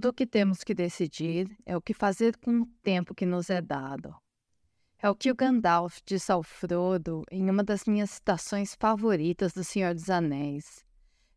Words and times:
Tudo 0.00 0.12
o 0.12 0.14
que 0.14 0.26
temos 0.26 0.64
que 0.64 0.72
decidir 0.72 1.54
é 1.66 1.76
o 1.76 1.82
que 1.82 1.92
fazer 1.92 2.34
com 2.38 2.62
o 2.62 2.66
tempo 2.82 3.14
que 3.14 3.26
nos 3.26 3.50
é 3.50 3.60
dado. 3.60 4.16
É 4.98 5.10
o 5.10 5.14
que 5.14 5.30
o 5.30 5.34
Gandalf 5.34 5.98
disse 6.06 6.32
ao 6.32 6.42
Frodo 6.42 7.22
em 7.30 7.50
uma 7.50 7.62
das 7.62 7.84
minhas 7.84 8.12
citações 8.12 8.74
favoritas 8.74 9.52
do 9.52 9.62
Senhor 9.62 9.92
dos 9.92 10.08
Anéis. 10.08 10.82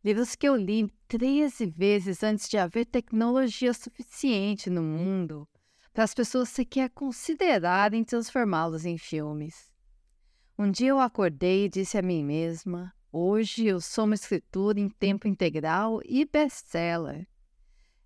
Livros 0.02 0.34
que 0.34 0.48
eu 0.48 0.56
li 0.56 0.90
13 1.08 1.66
vezes 1.66 2.22
antes 2.22 2.48
de 2.48 2.56
haver 2.56 2.86
tecnologia 2.86 3.74
suficiente 3.74 4.70
no 4.70 4.82
mundo 4.82 5.46
para 5.92 6.04
as 6.04 6.14
pessoas 6.14 6.48
sequer 6.48 6.88
considerarem 6.88 8.02
transformá-los 8.02 8.86
em 8.86 8.96
filmes. 8.96 9.70
Um 10.58 10.70
dia 10.70 10.88
eu 10.88 11.00
acordei 11.00 11.66
e 11.66 11.68
disse 11.68 11.98
a 11.98 12.02
mim 12.02 12.24
mesma: 12.24 12.94
hoje 13.12 13.66
eu 13.66 13.78
sou 13.78 14.06
uma 14.06 14.14
escritora 14.14 14.80
em 14.80 14.88
tempo 14.88 15.28
integral 15.28 16.00
e 16.02 16.24
best-seller. 16.24 17.28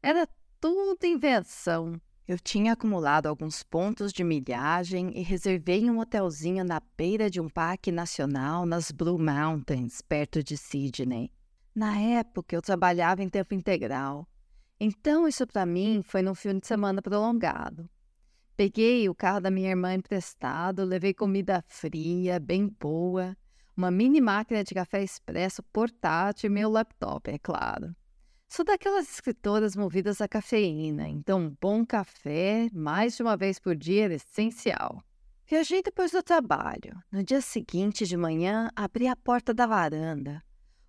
Era 0.02 0.28
tudo 0.60 1.04
invenção. 1.06 2.00
Eu 2.26 2.38
tinha 2.38 2.72
acumulado 2.72 3.26
alguns 3.26 3.62
pontos 3.62 4.12
de 4.12 4.22
milhagem 4.22 5.16
e 5.16 5.22
reservei 5.22 5.88
um 5.88 5.98
hotelzinho 5.98 6.64
na 6.64 6.80
beira 6.96 7.30
de 7.30 7.40
um 7.40 7.48
parque 7.48 7.90
nacional 7.90 8.66
nas 8.66 8.90
Blue 8.90 9.18
Mountains, 9.18 10.02
perto 10.02 10.42
de 10.42 10.56
Sydney. 10.56 11.32
Na 11.74 11.98
época, 11.98 12.54
eu 12.54 12.60
trabalhava 12.60 13.22
em 13.22 13.28
tempo 13.28 13.54
integral. 13.54 14.28
Então, 14.78 15.26
isso 15.26 15.46
para 15.46 15.64
mim 15.64 16.02
foi 16.04 16.20
num 16.20 16.34
fim 16.34 16.58
de 16.58 16.66
semana 16.66 17.00
prolongado. 17.00 17.88
Peguei 18.56 19.08
o 19.08 19.14
carro 19.14 19.40
da 19.40 19.50
minha 19.50 19.70
irmã 19.70 19.94
emprestado, 19.94 20.84
levei 20.84 21.14
comida 21.14 21.64
fria, 21.66 22.38
bem 22.40 22.68
boa, 22.68 23.36
uma 23.76 23.90
mini 23.90 24.20
máquina 24.20 24.64
de 24.64 24.74
café 24.74 25.02
expresso 25.02 25.62
portátil 25.72 26.50
e 26.50 26.52
meu 26.52 26.68
laptop, 26.68 27.30
é 27.30 27.38
claro. 27.38 27.94
Sou 28.48 28.64
daquelas 28.64 29.10
escritoras 29.10 29.76
movidas 29.76 30.22
à 30.22 30.26
cafeína, 30.26 31.06
então 31.06 31.54
bom 31.60 31.84
café, 31.84 32.70
mais 32.72 33.14
de 33.14 33.22
uma 33.22 33.36
vez 33.36 33.58
por 33.58 33.76
dia, 33.76 34.06
era 34.06 34.14
essencial. 34.14 35.04
Viajei 35.46 35.82
depois 35.82 36.12
do 36.12 36.22
trabalho. 36.22 36.98
No 37.12 37.22
dia 37.22 37.42
seguinte 37.42 38.06
de 38.06 38.16
manhã, 38.16 38.70
abri 38.74 39.06
a 39.06 39.14
porta 39.14 39.52
da 39.52 39.66
varanda. 39.66 40.42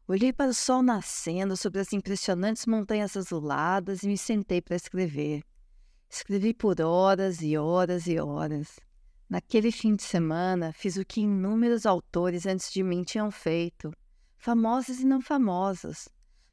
Olhei 0.07 0.31
para 0.31 0.49
o 0.49 0.53
sol 0.53 0.81
nascendo 0.81 1.57
sobre 1.57 1.81
as 1.81 1.91
impressionantes 1.91 2.65
montanhas 2.65 3.17
azuladas 3.17 4.03
e 4.03 4.07
me 4.07 4.17
sentei 4.17 4.61
para 4.61 4.77
escrever. 4.77 5.43
Escrevi 6.09 6.53
por 6.53 6.79
horas 6.81 7.41
e 7.41 7.57
horas 7.57 8.07
e 8.07 8.17
horas. 8.19 8.79
Naquele 9.29 9.71
fim 9.71 9.95
de 9.95 10.03
semana, 10.03 10.71
fiz 10.71 10.95
o 10.95 11.05
que 11.05 11.21
inúmeros 11.21 11.85
autores 11.85 12.45
antes 12.45 12.71
de 12.71 12.81
mim 12.81 13.03
tinham 13.03 13.29
feito, 13.29 13.91
famosos 14.37 15.01
e 15.01 15.05
não 15.05 15.21
famosos. 15.21 16.07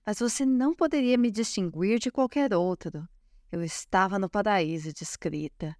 Mas 0.06 0.20
você 0.20 0.46
não 0.46 0.72
poderia 0.72 1.18
me 1.18 1.32
distinguir 1.32 1.98
de 1.98 2.12
qualquer 2.12 2.54
outro. 2.54 3.08
Eu 3.50 3.60
estava 3.64 4.20
no 4.20 4.30
paraíso 4.30 4.92
de 4.92 5.02
escrita. 5.02 5.74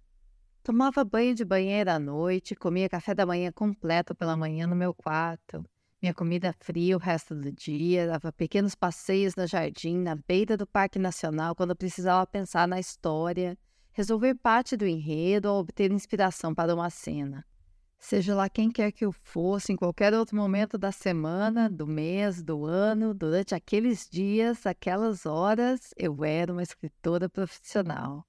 Tomava 0.61 1.05
banho 1.05 1.33
de 1.33 1.45
banheira 1.45 1.93
à 1.93 1.99
noite, 1.99 2.53
comia 2.53 2.89
café 2.89 3.15
da 3.15 3.25
manhã 3.25 3.53
completo 3.53 4.13
pela 4.13 4.35
manhã 4.35 4.67
no 4.67 4.75
meu 4.75 4.93
quarto. 4.93 5.63
Minha 6.01 6.13
comida 6.13 6.53
fria 6.59 6.97
o 6.97 6.99
resto 6.99 7.33
do 7.33 7.49
dia, 7.53 8.05
dava 8.05 8.33
pequenos 8.33 8.75
passeios 8.75 9.33
no 9.33 9.47
jardim, 9.47 9.97
na 9.97 10.15
beira 10.15 10.57
do 10.57 10.67
Parque 10.67 10.99
Nacional, 10.99 11.55
quando 11.55 11.73
precisava 11.73 12.27
pensar 12.27 12.67
na 12.67 12.81
história, 12.81 13.57
resolver 13.93 14.35
parte 14.35 14.75
do 14.75 14.85
enredo 14.85 15.49
ou 15.49 15.61
obter 15.61 15.89
inspiração 15.89 16.53
para 16.53 16.75
uma 16.75 16.89
cena. 16.89 17.45
Seja 17.99 18.35
lá 18.35 18.47
quem 18.47 18.71
quer 18.71 18.91
que 18.91 19.03
eu 19.03 19.11
fosse, 19.11 19.73
em 19.73 19.75
qualquer 19.75 20.13
outro 20.13 20.35
momento 20.35 20.77
da 20.77 20.91
semana, 20.91 21.69
do 21.69 21.87
mês, 21.87 22.43
do 22.43 22.65
ano, 22.65 23.13
durante 23.13 23.55
aqueles 23.55 24.07
dias, 24.09 24.65
aquelas 24.65 25.25
horas, 25.25 25.93
eu 25.97 26.23
era 26.23 26.53
uma 26.53 26.63
escritora 26.63 27.27
profissional. 27.27 28.25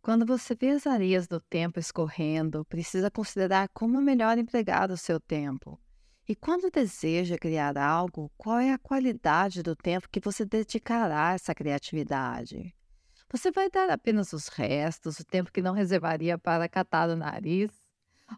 Quando 0.00 0.26
você 0.26 0.54
vê 0.54 0.70
as 0.70 0.86
areias 0.86 1.26
do 1.28 1.40
tempo 1.40 1.78
escorrendo, 1.78 2.64
precisa 2.64 3.10
considerar 3.10 3.68
como 3.72 4.00
melhor 4.00 4.36
empregar 4.36 4.90
o 4.90 4.96
seu 4.96 5.20
tempo. 5.20 5.80
E 6.26 6.34
quando 6.34 6.70
deseja 6.70 7.36
criar 7.36 7.76
algo, 7.76 8.32
qual 8.36 8.58
é 8.58 8.72
a 8.72 8.78
qualidade 8.78 9.62
do 9.62 9.76
tempo 9.76 10.08
que 10.10 10.20
você 10.20 10.44
dedicará 10.44 11.28
a 11.28 11.34
essa 11.34 11.54
criatividade? 11.54 12.74
Você 13.30 13.50
vai 13.50 13.70
dar 13.70 13.90
apenas 13.90 14.32
os 14.32 14.48
restos, 14.48 15.18
o 15.18 15.24
tempo 15.24 15.52
que 15.52 15.60
não 15.60 15.74
reservaria 15.74 16.38
para 16.38 16.68
catar 16.68 17.10
o 17.10 17.16
nariz? 17.16 17.83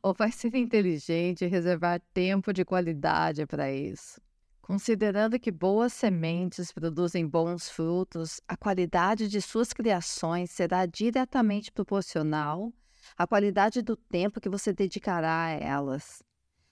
Ou 0.03 0.15
vai 0.15 0.31
ser 0.31 0.55
inteligente 0.55 1.45
e 1.45 1.49
reservar 1.49 2.01
tempo 2.13 2.53
de 2.53 2.65
qualidade 2.65 3.47
para 3.47 3.73
isso? 3.73 4.21
Considerando 4.61 5.39
que 5.39 5.51
boas 5.51 5.93
sementes 5.93 6.73
produzem 6.73 7.27
bons 7.27 7.69
frutos, 7.69 8.41
a 8.49 8.57
qualidade 8.57 9.29
de 9.29 9.41
suas 9.41 9.73
criações 9.73 10.51
será 10.51 10.87
diretamente 10.87 11.71
proporcional 11.71 12.73
à 13.17 13.27
qualidade 13.27 13.81
do 13.81 13.97
tempo 13.97 14.41
que 14.41 14.49
você 14.49 14.73
dedicará 14.73 15.45
a 15.45 15.51
elas. 15.51 16.23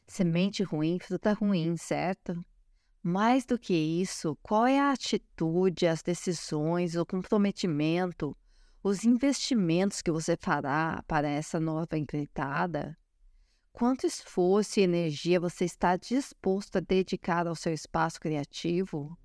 Semente 0.07 0.63
ruim, 0.63 0.99
fruta 0.99 1.33
ruim, 1.33 1.77
certo? 1.77 2.45
Mais 3.03 3.45
do 3.45 3.59
que 3.59 3.75
isso, 3.75 4.37
qual 4.43 4.67
é 4.67 4.81
a 4.81 4.91
atitude, 4.91 5.87
as 5.87 6.03
decisões, 6.03 6.97
o 6.97 7.07
comprometimento, 7.07 8.37
os 8.83 9.05
investimentos 9.05 10.03
que 10.03 10.11
você 10.11 10.37
fará 10.37 11.03
para 11.07 11.29
essa 11.29 11.61
nova 11.61 11.97
empreitada? 11.97 12.97
Quanto 13.77 14.07
esforço 14.07 14.79
e 14.79 14.85
energia 14.85 15.41
você 15.41 15.65
está 15.65 15.97
disposto 15.97 16.77
a 16.77 16.81
dedicar 16.81 17.49
ao 17.49 17.57
seu 17.57 17.73
espaço 17.73 18.21
criativo? 18.21 19.19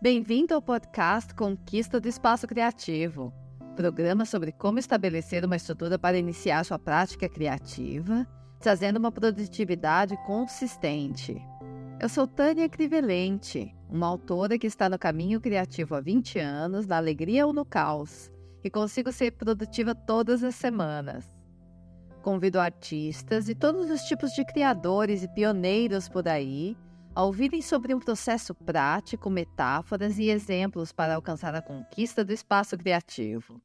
Bem-vindo 0.00 0.54
ao 0.54 0.62
podcast 0.62 1.34
Conquista 1.34 1.98
do 2.00 2.06
Espaço 2.06 2.46
Criativo, 2.46 3.34
programa 3.74 4.24
sobre 4.24 4.52
como 4.52 4.78
estabelecer 4.78 5.44
uma 5.44 5.56
estrutura 5.56 5.98
para 5.98 6.16
iniciar 6.16 6.64
sua 6.64 6.78
prática 6.78 7.28
criativa 7.28 8.24
trazendo 8.60 8.98
uma 8.98 9.10
produtividade 9.10 10.16
consistente. 10.24 11.42
Eu 12.00 12.08
sou 12.08 12.28
Tânia 12.28 12.68
Crivelente, 12.68 13.74
uma 13.88 14.06
autora 14.06 14.56
que 14.56 14.68
está 14.68 14.88
no 14.88 15.00
caminho 15.00 15.40
criativo 15.40 15.96
há 15.96 16.00
20 16.00 16.38
anos, 16.38 16.86
na 16.86 16.96
alegria 16.96 17.44
ou 17.44 17.52
no 17.52 17.64
caos, 17.64 18.30
e 18.62 18.70
consigo 18.70 19.10
ser 19.10 19.32
produtiva 19.32 19.96
todas 19.96 20.44
as 20.44 20.54
semanas. 20.54 21.39
Convido 22.22 22.60
artistas 22.60 23.48
e 23.48 23.54
todos 23.54 23.90
os 23.90 24.02
tipos 24.02 24.32
de 24.32 24.44
criadores 24.44 25.22
e 25.22 25.28
pioneiros 25.28 26.06
por 26.06 26.28
aí 26.28 26.76
a 27.14 27.24
ouvirem 27.24 27.62
sobre 27.62 27.94
um 27.94 27.98
processo 27.98 28.54
prático, 28.54 29.30
metáforas 29.30 30.18
e 30.18 30.28
exemplos 30.28 30.92
para 30.92 31.14
alcançar 31.14 31.54
a 31.54 31.62
conquista 31.62 32.22
do 32.22 32.32
espaço 32.32 32.76
criativo. 32.76 33.60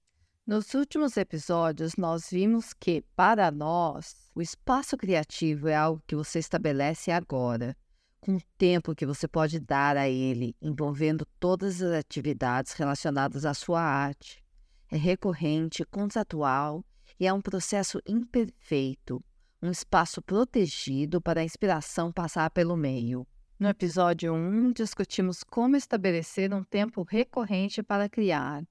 Nos 0.48 0.74
últimos 0.74 1.18
episódios, 1.18 1.98
nós 1.98 2.30
vimos 2.32 2.72
que, 2.74 3.04
para 3.14 3.52
nós, 3.52 4.32
o 4.34 4.42
espaço 4.42 4.96
criativo 4.96 5.68
é 5.68 5.76
algo 5.76 6.02
que 6.08 6.16
você 6.16 6.40
estabelece 6.40 7.12
agora, 7.12 7.76
com 8.22 8.38
o 8.38 8.42
tempo 8.58 8.96
que 8.96 9.06
você 9.06 9.28
pode 9.28 9.60
dar 9.60 9.98
a 9.98 10.08
ele, 10.08 10.56
envolvendo 10.62 11.28
todas 11.42 11.82
as 11.82 11.92
atividades 11.92 12.72
relacionadas 12.72 13.44
à 13.44 13.54
sua 13.54 13.82
arte. 13.82 14.42
É 14.90 14.96
recorrente, 14.96 15.84
contratual 15.84 16.86
e 17.20 17.28
é 17.28 17.34
um 17.34 17.42
processo 17.42 18.02
imperfeito, 18.06 19.24
um 19.62 19.72
espaço 19.72 20.22
protegido 20.22 21.22
para 21.22 21.42
a 21.42 21.44
inspiração 21.44 22.12
passar 22.12 22.50
pelo 22.52 22.76
meio. 22.76 23.28
No 23.60 23.70
episódio 23.70 24.34
1, 24.34 24.74
discutimos 24.74 25.44
como 25.44 25.76
estabelecer 25.76 26.54
um 26.54 26.64
tempo 26.64 27.04
recorrente 27.04 27.82
para 27.82 28.10
criar 28.10 28.64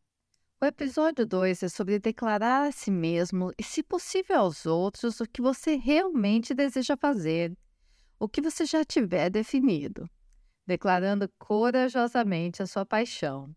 o 0.65 0.67
episódio 0.67 1.27
2 1.27 1.63
é 1.65 1.69
sobre 1.69 1.99
declarar 1.99 2.69
a 2.69 2.73
si 2.73 2.91
mesmo 2.91 3.53
e, 3.59 3.63
se 3.63 3.83
possível, 3.83 4.39
aos 4.39 4.65
outros 4.65 5.21
o 5.21 5.27
que 5.27 5.43
você 5.43 5.77
realmente 5.77 6.55
deseja 6.55 6.97
fazer, 6.97 7.55
o 8.19 8.27
que 8.27 8.41
você 8.41 8.65
já 8.65 8.83
tiver 8.83 9.29
definido, 9.29 10.09
declarando 10.67 11.29
corajosamente 11.39 12.63
a 12.63 12.67
sua 12.67 12.87
paixão. 12.87 13.55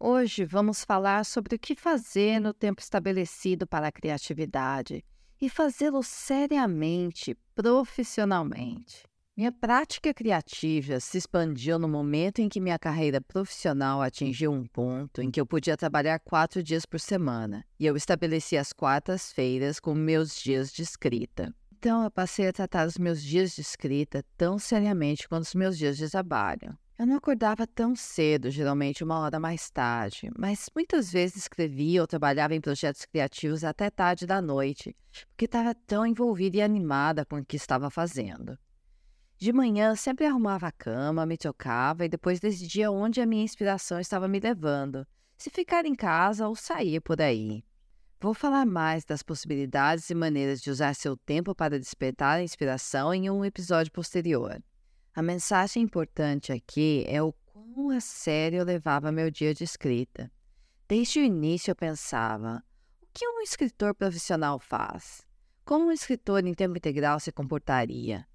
Hoje 0.00 0.44
vamos 0.44 0.84
falar 0.84 1.24
sobre 1.24 1.56
o 1.56 1.58
que 1.58 1.74
fazer 1.74 2.38
no 2.38 2.54
tempo 2.54 2.80
estabelecido 2.80 3.66
para 3.66 3.88
a 3.88 3.92
criatividade 3.92 5.04
e 5.40 5.48
fazê-lo 5.48 6.04
seriamente, 6.04 7.36
profissionalmente. 7.52 9.02
Minha 9.36 9.50
prática 9.50 10.14
criativa 10.14 11.00
se 11.00 11.18
expandiu 11.18 11.80
no 11.80 11.88
momento 11.88 12.38
em 12.38 12.48
que 12.48 12.60
minha 12.60 12.78
carreira 12.78 13.20
profissional 13.20 14.00
atingiu 14.00 14.52
um 14.52 14.64
ponto 14.64 15.20
em 15.20 15.32
que 15.32 15.40
eu 15.40 15.46
podia 15.46 15.76
trabalhar 15.76 16.20
quatro 16.20 16.62
dias 16.62 16.86
por 16.86 17.00
semana, 17.00 17.64
e 17.78 17.84
eu 17.84 17.96
estabeleci 17.96 18.56
as 18.56 18.72
quartas-feiras 18.72 19.80
como 19.80 20.00
meus 20.00 20.40
dias 20.40 20.72
de 20.72 20.82
escrita. 20.82 21.52
Então, 21.76 22.04
eu 22.04 22.10
passei 22.10 22.46
a 22.46 22.52
tratar 22.52 22.86
os 22.86 22.98
meus 22.98 23.20
dias 23.20 23.52
de 23.52 23.62
escrita 23.62 24.24
tão 24.36 24.60
seriamente 24.60 25.28
quanto 25.28 25.44
os 25.44 25.54
meus 25.56 25.76
dias 25.76 25.96
de 25.96 26.08
trabalho. 26.08 26.78
Eu 26.98 27.06
não 27.06 27.14
acordava 27.14 27.64
tão 27.64 27.94
cedo, 27.94 28.50
geralmente 28.50 29.04
uma 29.04 29.20
hora 29.20 29.38
mais 29.38 29.70
tarde, 29.70 30.32
mas 30.36 30.68
muitas 30.74 31.12
vezes 31.12 31.36
escrevia 31.36 32.00
ou 32.00 32.08
trabalhava 32.08 32.56
em 32.56 32.60
projetos 32.60 33.04
criativos 33.04 33.62
até 33.62 33.88
tarde 33.88 34.26
da 34.26 34.42
noite, 34.42 34.96
porque 35.28 35.44
estava 35.44 35.76
tão 35.76 36.04
envolvida 36.04 36.56
e 36.56 36.60
animada 36.60 37.24
com 37.24 37.36
o 37.36 37.44
que 37.44 37.54
estava 37.54 37.88
fazendo. 37.88 38.58
De 39.36 39.52
manhã, 39.52 39.94
sempre 39.94 40.26
arrumava 40.26 40.66
a 40.66 40.72
cama, 40.72 41.24
me 41.24 41.38
tocava 41.38 42.04
e 42.04 42.08
depois 42.08 42.40
decidia 42.40 42.90
onde 42.90 43.20
a 43.20 43.26
minha 43.26 43.44
inspiração 43.44 44.00
estava 44.00 44.26
me 44.26 44.40
levando, 44.40 45.06
se 45.36 45.50
ficar 45.50 45.86
em 45.86 45.94
casa 45.94 46.48
ou 46.48 46.56
sair 46.56 47.00
por 47.00 47.22
aí. 47.22 47.64
Vou 48.20 48.34
falar 48.34 48.66
mais 48.66 49.04
das 49.04 49.22
possibilidades 49.22 50.10
e 50.10 50.16
maneiras 50.16 50.60
de 50.60 50.68
usar 50.68 50.92
seu 50.96 51.16
tempo 51.16 51.54
para 51.54 51.78
despertar 51.78 52.38
a 52.38 52.42
inspiração 52.42 53.14
em 53.14 53.30
um 53.30 53.44
episódio 53.44 53.92
posterior. 53.92 54.60
A 55.18 55.22
mensagem 55.22 55.82
importante 55.82 56.52
aqui 56.52 57.04
é 57.08 57.20
o 57.20 57.32
quão 57.32 57.90
a 57.90 57.98
sério 57.98 58.60
eu 58.60 58.64
levava 58.64 59.10
meu 59.10 59.32
dia 59.32 59.52
de 59.52 59.64
escrita. 59.64 60.30
Desde 60.86 61.18
o 61.18 61.24
início 61.24 61.72
eu 61.72 61.74
pensava: 61.74 62.62
o 63.02 63.06
que 63.12 63.26
um 63.26 63.40
escritor 63.40 63.96
profissional 63.96 64.60
faz? 64.60 65.26
Como 65.64 65.86
um 65.86 65.90
escritor 65.90 66.46
em 66.46 66.54
tempo 66.54 66.76
integral 66.76 67.18
se 67.18 67.32
comportaria? 67.32 68.28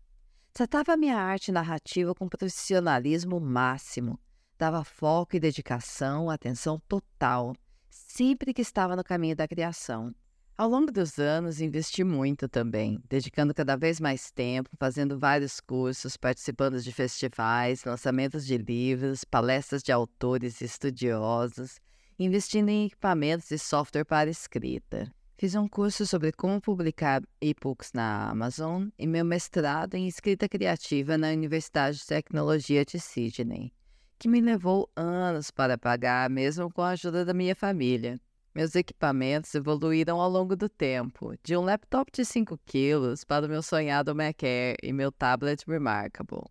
Tratava 0.51 0.97
minha 0.97 1.15
arte 1.15 1.53
narrativa 1.53 2.13
com 2.13 2.27
profissionalismo 2.27 3.39
máximo, 3.39 4.19
dava 4.57 4.83
foco 4.83 5.37
e 5.37 5.39
dedicação, 5.39 6.29
atenção 6.29 6.81
total, 6.89 7.55
sempre 7.89 8.53
que 8.53 8.61
estava 8.61 8.93
no 8.93 9.05
caminho 9.05 9.37
da 9.37 9.47
criação. 9.47 10.13
Ao 10.55 10.69
longo 10.69 10.91
dos 10.91 11.17
anos, 11.17 11.59
investi 11.59 12.03
muito 12.03 12.47
também, 12.47 13.01
dedicando 13.09 13.55
cada 13.55 13.75
vez 13.75 13.99
mais 13.99 14.29
tempo, 14.29 14.69
fazendo 14.77 15.17
vários 15.17 15.59
cursos, 15.59 16.15
participando 16.15 16.79
de 16.79 16.91
festivais, 16.91 17.83
lançamentos 17.83 18.45
de 18.45 18.55
livros, 18.59 19.23
palestras 19.23 19.81
de 19.81 19.91
autores 19.91 20.61
e 20.61 20.65
estudiosos, 20.65 21.79
investindo 22.19 22.69
em 22.69 22.85
equipamentos 22.85 23.49
e 23.49 23.57
software 23.57 24.05
para 24.05 24.29
escrita. 24.29 25.11
Fiz 25.39 25.55
um 25.55 25.67
curso 25.67 26.05
sobre 26.05 26.31
como 26.31 26.61
publicar 26.61 27.23
e-books 27.41 27.91
na 27.91 28.29
Amazon 28.29 28.89
e 28.97 29.07
meu 29.07 29.25
mestrado 29.25 29.95
em 29.95 30.07
escrita 30.07 30.47
criativa 30.47 31.17
na 31.17 31.29
Universidade 31.29 31.97
de 31.97 32.05
Tecnologia 32.05 32.85
de 32.85 32.99
Sydney, 32.99 33.73
que 34.19 34.29
me 34.29 34.39
levou 34.39 34.87
anos 34.95 35.49
para 35.49 35.79
pagar, 35.79 36.29
mesmo 36.29 36.71
com 36.71 36.83
a 36.83 36.89
ajuda 36.89 37.25
da 37.25 37.33
minha 37.33 37.55
família. 37.55 38.21
Meus 38.55 38.75
equipamentos 38.75 39.55
evoluíram 39.55 40.21
ao 40.21 40.29
longo 40.29 40.55
do 40.55 40.69
tempo, 40.69 41.33
de 41.43 41.57
um 41.57 41.61
laptop 41.61 42.11
de 42.11 42.23
5 42.23 42.59
quilos 42.63 43.23
para 43.23 43.47
o 43.47 43.49
meu 43.49 43.63
sonhado 43.63 44.13
Mac 44.13 44.43
Air 44.43 44.75
e 44.83 44.93
meu 44.93 45.11
tablet 45.11 45.63
Remarkable. 45.67 46.43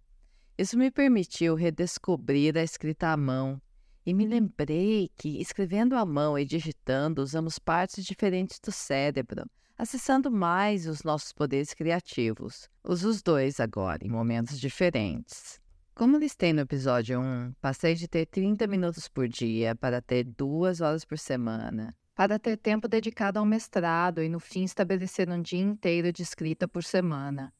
Isso 0.58 0.76
me 0.76 0.90
permitiu 0.90 1.54
redescobrir 1.54 2.58
a 2.58 2.62
escrita 2.64 3.12
à 3.12 3.16
mão 3.16 3.62
e 4.04 4.12
me 4.12 4.26
lembrei 4.26 5.12
que, 5.16 5.40
escrevendo 5.40 5.94
à 5.94 6.04
mão 6.04 6.36
e 6.36 6.44
digitando, 6.44 7.22
usamos 7.22 7.60
partes 7.60 8.04
diferentes 8.04 8.58
do 8.58 8.72
cérebro, 8.72 9.48
acessando 9.78 10.28
mais 10.28 10.88
os 10.88 11.04
nossos 11.04 11.32
poderes 11.32 11.72
criativos. 11.72 12.68
Uso 12.82 13.08
os 13.08 13.22
dois 13.22 13.60
agora, 13.60 14.04
em 14.04 14.10
momentos 14.10 14.58
diferentes. 14.58 15.61
Como 15.94 16.16
listei 16.16 16.54
no 16.54 16.62
episódio 16.62 17.20
1, 17.20 17.52
passei 17.60 17.94
de 17.94 18.08
ter 18.08 18.24
30 18.24 18.66
minutos 18.66 19.08
por 19.08 19.28
dia 19.28 19.74
para 19.74 20.00
ter 20.00 20.24
duas 20.24 20.80
horas 20.80 21.04
por 21.04 21.18
semana, 21.18 21.94
para 22.14 22.38
ter 22.38 22.56
tempo 22.56 22.88
dedicado 22.88 23.38
ao 23.38 23.44
mestrado 23.44 24.22
e, 24.22 24.28
no 24.28 24.40
fim, 24.40 24.64
estabelecer 24.64 25.28
um 25.28 25.40
dia 25.42 25.60
inteiro 25.60 26.10
de 26.10 26.22
escrita 26.22 26.66
por 26.66 26.82
semana. 26.82 27.52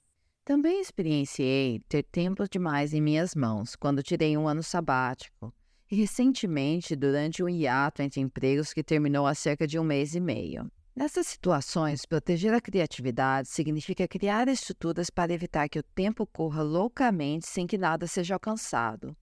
Também 0.47 0.81
experienciei 0.81 1.83
ter 1.87 2.05
tempo 2.05 2.49
demais 2.49 2.95
em 2.95 3.03
minhas 3.03 3.35
mãos 3.35 3.77
quando 3.77 4.03
tirei 4.03 4.35
um 4.35 4.49
ano 4.49 4.63
sabático 4.63 5.55
e 5.91 5.95
recentemente 5.95 6.97
durante 6.97 7.45
um 7.45 7.51
hiato 7.51 8.01
entre 8.01 8.19
empregos 8.23 8.73
que 8.73 8.83
terminou 8.83 9.27
há 9.27 9.35
cerca 9.35 9.67
de 9.67 9.79
um 9.79 9.85
mês 9.85 10.15
e 10.15 10.21
meio. 10.21 10.73
Nessas 10.95 11.27
situações, 11.27 12.05
proteger 12.05 12.53
a 12.53 12.61
criatividade 12.61 13.49
significa 13.49 14.07
criar 14.07 14.47
estruturas 14.49 15.09
para 15.09 15.33
evitar 15.33 15.69
que 15.69 15.79
o 15.79 15.83
tempo 15.83 16.27
corra 16.27 16.63
loucamente 16.63 17.47
sem 17.47 17.67
que 17.67 17.79
nada 17.79 18.07
seja 18.07 18.35
alcançado. 18.35 19.17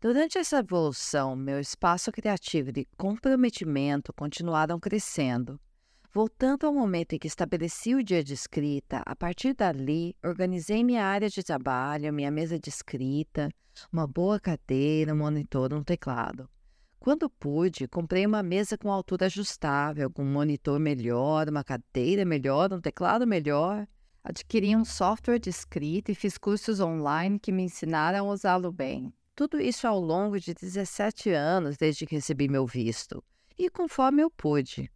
Durante 0.00 0.38
essa 0.38 0.58
evolução, 0.58 1.36
meu 1.36 1.60
espaço 1.60 2.12
criativo 2.12 2.70
e 2.76 2.86
comprometimento 2.96 4.12
continuaram 4.12 4.78
crescendo, 4.78 5.58
Voltando 6.14 6.64
ao 6.64 6.72
momento 6.72 7.14
em 7.14 7.18
que 7.18 7.26
estabeleci 7.26 7.92
o 7.92 8.00
dia 8.00 8.22
de 8.22 8.34
escrita, 8.34 9.02
a 9.04 9.16
partir 9.16 9.52
dali, 9.52 10.14
organizei 10.24 10.84
minha 10.84 11.04
área 11.04 11.28
de 11.28 11.42
trabalho, 11.42 12.12
minha 12.12 12.30
mesa 12.30 12.56
de 12.56 12.68
escrita, 12.68 13.48
uma 13.92 14.06
boa 14.06 14.38
cadeira, 14.38 15.12
um 15.12 15.16
monitor, 15.16 15.74
um 15.74 15.82
teclado. 15.82 16.48
Quando 16.98 17.28
pude, 17.28 17.86
comprei 17.86 18.24
uma 18.24 18.42
mesa 18.42 18.78
com 18.78 18.90
altura 18.90 19.26
ajustável, 19.26 20.10
com 20.10 20.22
um 20.22 20.32
monitor 20.32 20.80
melhor, 20.80 21.48
uma 21.48 21.62
cadeira 21.62 22.24
melhor, 22.24 22.72
um 22.72 22.80
teclado 22.80 23.26
melhor. 23.26 23.86
Adquiri 24.22 24.74
um 24.74 24.86
software 24.86 25.38
de 25.38 25.50
escrita 25.50 26.10
e 26.10 26.14
fiz 26.14 26.38
cursos 26.38 26.80
online 26.80 27.38
que 27.38 27.52
me 27.52 27.62
ensinaram 27.62 28.30
a 28.30 28.32
usá-lo 28.32 28.72
bem. 28.72 29.12
Tudo 29.36 29.60
isso 29.60 29.86
ao 29.86 30.00
longo 30.00 30.40
de 30.40 30.54
17 30.54 31.28
anos 31.30 31.76
desde 31.76 32.06
que 32.06 32.14
recebi 32.14 32.48
meu 32.48 32.66
visto, 32.66 33.22
e 33.58 33.68
conforme 33.68 34.22
eu 34.22 34.30
pude. 34.30 34.90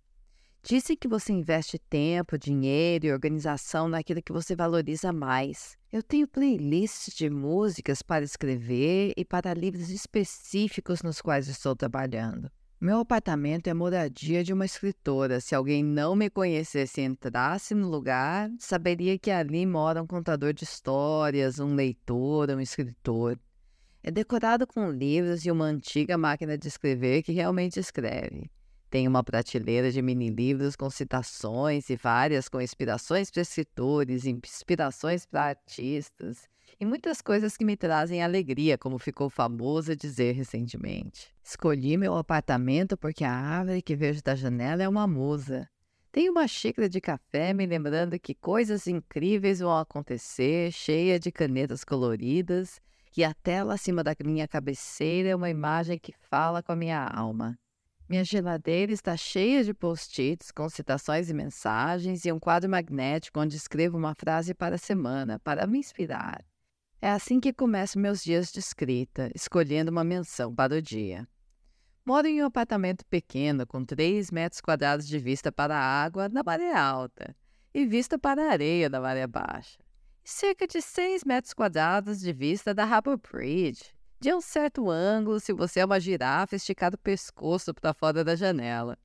Disse 0.63 0.97
que 0.97 1.09
você 1.09 1.33
investe 1.33 1.79
tempo, 1.79 2.37
dinheiro 2.37 3.07
e 3.07 3.13
organização 3.13 3.89
naquilo 3.89 4.23
que 4.23 4.33
você 4.33 4.55
valoriza 4.55 5.13
mais. 5.13 5.79
Eu 5.91 6.03
tenho 6.03 6.29
playlists 6.29 7.15
de 7.15 7.31
músicas 7.31 8.03
para 8.03 8.25
escrever 8.25 9.15
e 9.17 9.25
para 9.25 9.55
livros 9.55 9.89
específicos 9.89 11.03
nos 11.03 11.23
quais 11.23 11.49
estou 11.49 11.75
trabalhando. 11.75 12.51
Meu 12.81 12.99
apartamento 12.99 13.69
é 13.69 13.75
moradia 13.75 14.45
de 14.45 14.53
uma 14.53 14.67
escritora. 14.67 15.41
Se 15.41 15.55
alguém 15.55 15.83
não 15.83 16.15
me 16.15 16.29
conhecesse 16.29 17.01
e 17.01 17.05
entrasse 17.05 17.75
no 17.75 17.89
lugar, 17.89 18.51
saberia 18.59 19.19
que 19.19 19.31
ali 19.31 19.65
mora 19.65 20.03
um 20.03 20.07
contador 20.07 20.53
de 20.53 20.65
histórias, 20.65 21.59
um 21.59 21.75
leitor, 21.75 22.51
um 22.51 22.61
escritor. 22.61 23.39
É 24.03 24.11
decorado 24.11 24.67
com 24.67 24.91
livros 24.91 25.45
e 25.45 25.51
uma 25.51 25.65
antiga 25.65 26.19
máquina 26.19 26.59
de 26.59 26.69
escrever 26.69 27.23
que 27.23 27.33
realmente 27.33 27.81
escreve. 27.81 28.51
Tem 28.91 29.07
uma 29.07 29.23
prateleira 29.23 29.91
de 29.91 30.01
mini-livros 30.01 30.75
com 30.75 30.89
citações 30.89 31.91
e 31.91 31.97
várias 31.97 32.49
com 32.49 32.61
inspirações 32.61 33.31
para 33.31 33.43
escritores, 33.43 34.25
inspirações 34.25 35.27
para 35.27 35.45
artistas 35.45 36.49
e 36.81 36.87
muitas 36.87 37.21
coisas 37.21 37.57
que 37.57 37.65
me 37.65 37.77
trazem 37.77 38.23
alegria, 38.23 38.79
como 38.79 38.99
ficou 38.99 39.29
famoso 39.29 39.97
dizer 39.97 40.33
recentemente. 40.33 41.35
Escolhi 41.43 41.97
meu 41.97 42.17
apartamento 42.17 42.97
porque 42.97 43.25
a 43.25 43.33
árvore 43.33 43.83
que 43.83 43.97
vejo 43.97 44.23
da 44.23 44.35
janela 44.35 44.83
é 44.83 44.89
uma 44.89 45.07
musa. 45.07 45.69
Tenho 46.11 46.33
uma 46.33 46.49
xícara 46.49 46.89
de 46.89 47.01
café 47.01 47.53
me 47.53 47.67
lembrando 47.67 48.19
que 48.19 48.35
coisas 48.35 48.87
incríveis 48.87 49.61
vão 49.61 49.77
acontecer, 49.77 50.73
cheia 50.73 51.19
de 51.19 51.31
canetas 51.31 51.85
coloridas, 51.85 52.81
e 53.17 53.25
a 53.25 53.35
tela 53.35 53.75
acima 53.75 54.03
da 54.03 54.15
minha 54.25 54.49
cabeceira 54.49 55.31
é 55.31 55.37
uma 55.37 55.51
imagem 55.51 55.99
que 55.99 56.15
fala 56.31 56.63
com 56.63 56.73
a 56.73 56.77
minha 56.77 57.05
alma. 57.05 57.59
Minha 58.09 58.25
geladeira 58.25 58.91
está 58.91 59.15
cheia 59.19 59.63
de 59.63 59.75
post-its 59.75 60.51
com 60.51 60.67
citações 60.71 61.29
e 61.29 61.35
mensagens 61.35 62.25
e 62.25 62.33
um 62.33 62.39
quadro 62.41 62.71
magnético 62.71 63.39
onde 63.39 63.55
escrevo 63.55 63.99
uma 63.99 64.15
frase 64.15 64.55
para 64.55 64.77
a 64.77 64.79
semana, 64.79 65.39
para 65.41 65.67
me 65.67 65.79
inspirar. 65.79 66.43
É 67.03 67.11
assim 67.11 67.39
que 67.39 67.53
começo 67.53 67.99
meus 67.99 68.25
dias 68.25 68.51
de 68.51 68.61
escrita, 68.61 69.31
escolhendo 69.35 69.91
uma 69.91 70.03
menção 70.03 70.55
para 70.55 70.77
o 70.77 70.81
dia. 70.81 71.29
Moro 72.03 72.27
em 72.27 72.43
um 72.43 72.47
apartamento 72.47 73.05
pequeno 73.05 73.67
com 73.67 73.85
3 73.85 74.31
metros 74.31 74.63
quadrados 74.63 75.07
de 75.07 75.19
vista 75.19 75.53
para 75.53 75.77
a 75.77 76.03
água 76.03 76.31
na 76.31 76.43
maré 76.43 76.73
alta 76.73 77.37
e 77.75 77.85
vista 77.85 78.19
para 78.19 78.49
a 78.49 78.53
areia 78.53 78.89
na 78.89 79.03
maré 79.03 79.27
baixa. 79.27 79.79
Cerca 80.25 80.67
de 80.67 80.81
6 80.81 81.25
metros 81.25 81.53
quadrados 81.53 82.21
de 82.21 82.33
vista 82.33 82.73
da 82.73 82.85
Harbour 82.85 83.19
Bridge, 83.19 83.95
de 84.21 84.35
um 84.35 84.41
certo 84.41 84.91
ângulo 84.91 85.39
se 85.39 85.53
você 85.53 85.81
é 85.81 85.85
uma 85.85 86.01
girafa 86.01 86.57
esticado 86.57 86.97
o 86.97 86.99
pescoço 86.99 87.73
para 87.73 87.95
fora 87.95 88.25
da 88.25 88.35
janela. 88.35 88.99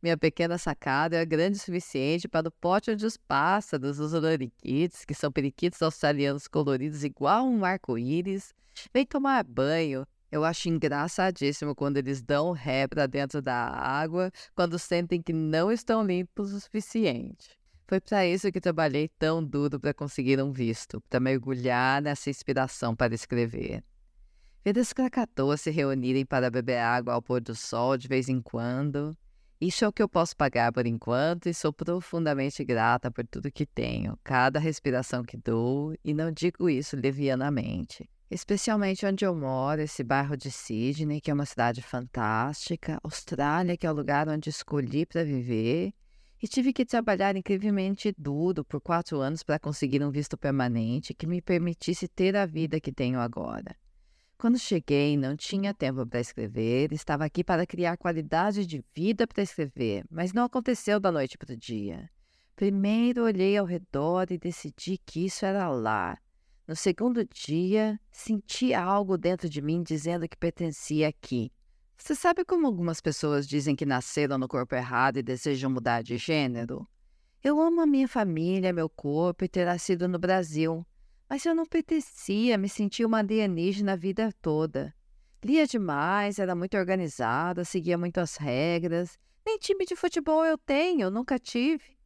Minha 0.00 0.16
pequena 0.16 0.58
sacada 0.58 1.16
é 1.16 1.24
grande 1.24 1.56
o 1.56 1.60
suficiente 1.60 2.28
para 2.28 2.48
o 2.48 2.52
pote 2.52 2.90
onde 2.90 3.04
os 3.04 3.16
pássaros, 3.16 3.98
os 3.98 4.12
loriquitos, 4.12 5.04
que 5.04 5.14
são 5.14 5.32
periquitos 5.32 5.82
australianos 5.82 6.46
coloridos 6.46 7.02
igual 7.02 7.46
um 7.46 7.64
arco-íris, 7.64 8.54
vêm 8.92 9.06
tomar 9.06 9.42
banho. 9.44 10.06
Eu 10.30 10.44
acho 10.44 10.68
engraçadíssimo 10.68 11.74
quando 11.74 11.96
eles 11.96 12.22
dão 12.22 12.52
ré 12.52 12.86
para 12.86 13.06
dentro 13.06 13.40
da 13.40 13.54
água 13.54 14.30
quando 14.54 14.78
sentem 14.78 15.22
que 15.22 15.32
não 15.32 15.72
estão 15.72 16.04
limpos 16.04 16.52
o 16.52 16.60
suficiente. 16.60 17.50
Foi 17.86 18.00
para 18.00 18.26
isso 18.26 18.52
que 18.52 18.60
trabalhei 18.60 19.08
tão 19.18 19.42
duro 19.42 19.80
para 19.80 19.94
conseguir 19.94 20.40
um 20.40 20.52
visto, 20.52 21.00
para 21.08 21.20
mergulhar 21.20 22.00
nessa 22.02 22.30
inspiração 22.30 22.94
para 22.94 23.14
escrever. 23.14 23.82
Ver 24.64 24.78
as 24.78 24.94
Krakatoas 24.94 25.60
se 25.60 25.70
reunirem 25.70 26.24
para 26.24 26.50
beber 26.50 26.78
água 26.78 27.12
ao 27.12 27.20
pôr 27.20 27.38
do 27.38 27.54
sol 27.54 27.98
de 27.98 28.08
vez 28.08 28.30
em 28.30 28.40
quando. 28.40 29.14
Isso 29.60 29.84
é 29.84 29.88
o 29.88 29.92
que 29.92 30.02
eu 30.02 30.08
posso 30.08 30.34
pagar 30.34 30.72
por 30.72 30.86
enquanto 30.86 31.50
e 31.50 31.52
sou 31.52 31.70
profundamente 31.70 32.64
grata 32.64 33.10
por 33.10 33.26
tudo 33.26 33.52
que 33.52 33.66
tenho, 33.66 34.18
cada 34.24 34.58
respiração 34.58 35.22
que 35.22 35.36
dou, 35.36 35.94
e 36.02 36.14
não 36.14 36.32
digo 36.32 36.70
isso 36.70 36.96
levianamente. 36.96 38.08
Especialmente 38.30 39.04
onde 39.04 39.26
eu 39.26 39.34
moro, 39.34 39.82
esse 39.82 40.02
bairro 40.02 40.34
de 40.34 40.50
Sydney, 40.50 41.20
que 41.20 41.30
é 41.30 41.34
uma 41.34 41.44
cidade 41.44 41.82
fantástica, 41.82 42.98
Austrália, 43.04 43.76
que 43.76 43.86
é 43.86 43.90
o 43.90 43.94
lugar 43.94 44.30
onde 44.30 44.48
escolhi 44.48 45.04
para 45.04 45.22
viver, 45.24 45.92
e 46.42 46.48
tive 46.48 46.72
que 46.72 46.86
trabalhar 46.86 47.36
incrivelmente 47.36 48.14
duro 48.16 48.64
por 48.64 48.80
quatro 48.80 49.20
anos 49.20 49.42
para 49.42 49.58
conseguir 49.58 50.02
um 50.02 50.10
visto 50.10 50.38
permanente 50.38 51.12
que 51.12 51.26
me 51.26 51.42
permitisse 51.42 52.08
ter 52.08 52.34
a 52.34 52.46
vida 52.46 52.80
que 52.80 52.90
tenho 52.90 53.20
agora. 53.20 53.76
Quando 54.44 54.58
cheguei, 54.58 55.16
não 55.16 55.34
tinha 55.34 55.72
tempo 55.72 56.06
para 56.06 56.20
escrever, 56.20 56.92
estava 56.92 57.24
aqui 57.24 57.42
para 57.42 57.64
criar 57.64 57.96
qualidade 57.96 58.66
de 58.66 58.84
vida 58.94 59.26
para 59.26 59.42
escrever, 59.42 60.04
mas 60.10 60.34
não 60.34 60.44
aconteceu 60.44 61.00
da 61.00 61.10
noite 61.10 61.38
para 61.38 61.54
o 61.54 61.56
dia. 61.56 62.10
Primeiro 62.54 63.24
olhei 63.24 63.56
ao 63.56 63.64
redor 63.64 64.26
e 64.30 64.36
decidi 64.36 64.98
que 64.98 65.24
isso 65.24 65.46
era 65.46 65.66
lá. 65.70 66.18
No 66.68 66.76
segundo 66.76 67.24
dia, 67.24 67.98
senti 68.12 68.74
algo 68.74 69.16
dentro 69.16 69.48
de 69.48 69.62
mim 69.62 69.82
dizendo 69.82 70.28
que 70.28 70.36
pertencia 70.36 71.08
aqui. 71.08 71.50
Você 71.96 72.14
sabe 72.14 72.44
como 72.44 72.66
algumas 72.66 73.00
pessoas 73.00 73.48
dizem 73.48 73.74
que 73.74 73.86
nasceram 73.86 74.36
no 74.36 74.46
corpo 74.46 74.74
errado 74.74 75.16
e 75.16 75.22
desejam 75.22 75.70
mudar 75.70 76.02
de 76.02 76.18
gênero? 76.18 76.86
Eu 77.42 77.58
amo 77.58 77.80
a 77.80 77.86
minha 77.86 78.06
família, 78.06 78.74
meu 78.74 78.90
corpo 78.90 79.42
e 79.42 79.48
ter 79.48 79.64
nascido 79.64 80.06
no 80.06 80.18
Brasil. 80.18 80.86
Mas 81.28 81.46
eu 81.46 81.54
não 81.54 81.64
pertencia, 81.64 82.58
me 82.58 82.68
sentia 82.68 83.06
uma 83.06 83.18
alienígena 83.18 83.94
a 83.94 83.96
vida 83.96 84.32
toda. 84.42 84.94
Lia 85.42 85.66
demais, 85.66 86.38
era 86.38 86.54
muito 86.54 86.76
organizada, 86.76 87.64
seguia 87.64 87.98
muito 87.98 88.18
as 88.18 88.36
regras. 88.36 89.18
Nem 89.44 89.58
time 89.58 89.84
de 89.84 89.96
futebol 89.96 90.44
eu 90.44 90.56
tenho, 90.56 91.10
nunca 91.10 91.38
tive. 91.38 91.98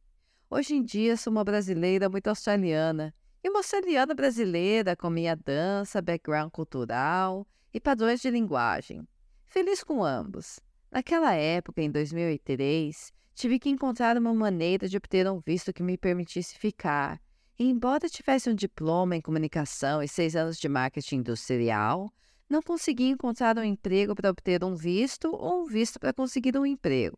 Hoje 0.49 0.75
em 0.75 0.83
dia 0.83 1.15
sou 1.15 1.31
uma 1.31 1.43
brasileira 1.43 2.09
muito 2.09 2.27
australiana. 2.27 3.13
E 3.43 3.49
uma 3.49 3.59
australiana 3.59 4.13
brasileira 4.13 4.95
com 4.95 5.09
minha 5.09 5.35
dança, 5.35 6.01
background 6.01 6.51
cultural 6.51 7.47
e 7.73 7.79
padrões 7.79 8.19
de 8.19 8.29
linguagem. 8.29 9.07
Feliz 9.47 9.83
com 9.83 10.03
ambos. 10.03 10.59
Naquela 10.91 11.33
época, 11.33 11.81
em 11.81 11.91
2003, 11.91 13.13
tive 13.33 13.59
que 13.59 13.69
encontrar 13.69 14.17
uma 14.17 14.33
maneira 14.33 14.87
de 14.87 14.97
obter 14.97 15.29
um 15.29 15.39
visto 15.39 15.71
que 15.71 15.83
me 15.83 15.97
permitisse 15.97 16.57
ficar 16.57 17.21
embora 17.67 18.07
tivesse 18.07 18.49
um 18.49 18.55
diploma 18.55 19.15
em 19.15 19.21
comunicação 19.21 20.01
e 20.01 20.07
seis 20.07 20.35
anos 20.35 20.57
de 20.57 20.69
marketing 20.69 21.17
industrial, 21.17 22.09
não 22.49 22.61
consegui 22.61 23.09
encontrar 23.09 23.57
um 23.57 23.63
emprego 23.63 24.15
para 24.15 24.29
obter 24.29 24.63
um 24.63 24.75
visto 24.75 25.29
ou 25.31 25.63
um 25.63 25.65
visto 25.65 25.99
para 25.99 26.13
conseguir 26.13 26.57
um 26.57 26.65
emprego. 26.65 27.17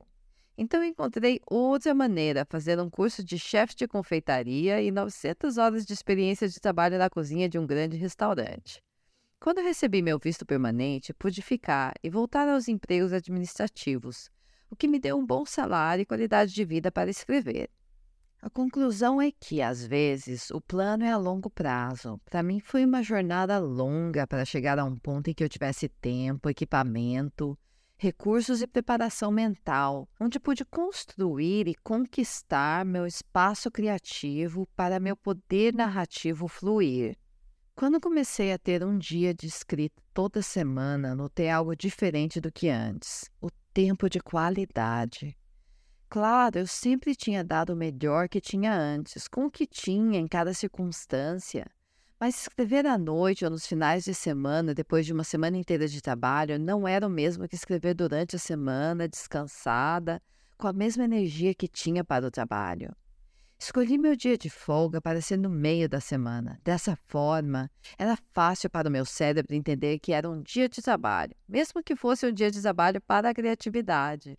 Então 0.58 0.84
encontrei 0.84 1.40
outra 1.50 1.94
maneira, 1.94 2.46
fazer 2.50 2.80
um 2.80 2.90
curso 2.90 3.24
de 3.24 3.40
chefe 3.40 3.76
de 3.76 3.88
confeitaria 3.88 4.82
e 4.82 4.92
900 4.92 5.58
horas 5.58 5.86
de 5.86 5.94
experiência 5.94 6.48
de 6.48 6.60
trabalho 6.60 6.98
na 6.98 7.10
cozinha 7.10 7.48
de 7.48 7.58
um 7.58 7.66
grande 7.66 7.98
restaurante. 7.98 8.82
Quando 9.40 9.62
recebi 9.62 10.02
meu 10.02 10.20
visto 10.20 10.46
permanente, 10.46 11.14
pude 11.14 11.42
ficar 11.42 11.94
e 12.04 12.10
voltar 12.10 12.48
aos 12.48 12.68
empregos 12.68 13.14
administrativos, 13.14 14.30
o 14.70 14.76
que 14.76 14.88
me 14.88 15.00
deu 15.00 15.18
um 15.18 15.26
bom 15.26 15.46
salário 15.46 16.04
e 16.04 16.06
qualidade 16.06 16.54
de 16.54 16.64
vida 16.64 16.92
para 16.92 17.10
escrever. 17.10 17.70
A 18.42 18.50
conclusão 18.50 19.22
é 19.22 19.32
que, 19.32 19.62
às 19.62 19.86
vezes, 19.86 20.50
o 20.50 20.60
plano 20.60 21.04
é 21.04 21.12
a 21.12 21.18
longo 21.18 21.48
prazo. 21.48 22.20
Para 22.26 22.42
mim, 22.42 22.60
foi 22.60 22.84
uma 22.84 23.04
jornada 23.04 23.60
longa 23.60 24.26
para 24.26 24.44
chegar 24.44 24.80
a 24.80 24.84
um 24.84 24.98
ponto 24.98 25.30
em 25.30 25.34
que 25.34 25.44
eu 25.44 25.50
tivesse 25.50 25.88
tempo, 25.88 26.50
equipamento, 26.50 27.56
recursos 28.00 28.60
e 28.64 28.66
preparação 28.66 29.32
mental, 29.32 30.10
onde 30.20 30.40
pude 30.40 30.66
construir 30.66 31.68
e 31.68 31.76
conquistar 31.76 32.84
meu 32.84 33.06
espaço 33.06 33.70
criativo 33.70 34.68
para 34.76 35.00
meu 35.00 35.16
poder 35.16 35.72
narrativo 35.76 36.48
fluir. 36.48 37.16
Quando 37.76 38.02
comecei 38.02 38.52
a 38.52 38.58
ter 38.58 38.84
um 38.84 38.98
dia 38.98 39.36
de 39.36 39.46
escrita 39.46 40.02
toda 40.16 40.42
semana, 40.42 41.14
notei 41.14 41.48
algo 41.48 41.76
diferente 41.76 42.42
do 42.42 42.52
que 42.52 42.70
antes: 42.70 43.30
o 43.40 43.52
tempo 43.72 44.10
de 44.10 44.20
qualidade. 44.20 45.38
Claro, 46.12 46.60
eu 46.60 46.68
sempre 46.68 47.16
tinha 47.16 47.42
dado 47.42 47.72
o 47.72 47.76
melhor 47.76 48.28
que 48.28 48.42
tinha 48.42 48.74
antes, 48.76 49.30
com 49.30 49.46
o 49.46 49.50
que 49.50 49.66
tinha 49.66 50.20
em 50.20 50.28
cada 50.28 50.54
circunstância. 50.54 51.66
Mas 52.20 52.42
escrever 52.42 52.86
à 52.86 52.98
noite 52.98 53.46
ou 53.46 53.50
nos 53.50 53.66
finais 53.66 54.04
de 54.04 54.14
semana, 54.14 54.74
depois 54.74 55.06
de 55.06 55.14
uma 55.14 55.24
semana 55.24 55.56
inteira 55.56 55.88
de 55.88 56.02
trabalho, 56.02 56.60
não 56.60 56.86
era 56.86 57.08
o 57.08 57.10
mesmo 57.10 57.48
que 57.48 57.56
escrever 57.56 57.94
durante 57.94 58.36
a 58.36 58.40
semana, 58.40 59.08
descansada, 59.08 60.22
com 60.58 60.68
a 60.68 60.74
mesma 60.74 61.06
energia 61.06 61.56
que 61.56 61.66
tinha 61.66 62.04
para 62.04 62.28
o 62.28 62.30
trabalho. 62.30 62.94
Escolhi 63.58 63.98
meu 63.98 64.14
dia 64.14 64.38
de 64.38 64.50
folga 64.50 65.00
para 65.00 65.22
ser 65.22 65.38
no 65.38 65.50
meio 65.50 65.88
da 65.88 66.02
semana. 66.02 66.60
Dessa 66.62 66.98
forma, 67.08 67.72
era 67.98 68.18
fácil 68.34 68.70
para 68.70 68.90
o 68.90 68.92
meu 68.92 69.06
cérebro 69.06 69.56
entender 69.56 69.98
que 69.98 70.12
era 70.12 70.30
um 70.30 70.42
dia 70.42 70.68
de 70.68 70.82
trabalho, 70.82 71.34
mesmo 71.48 71.82
que 71.82 71.96
fosse 71.96 72.28
um 72.28 72.34
dia 72.34 72.52
de 72.52 72.62
trabalho 72.62 73.00
para 73.00 73.30
a 73.30 73.34
criatividade. 73.34 74.38